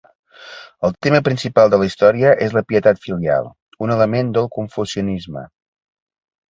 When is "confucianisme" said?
4.59-5.49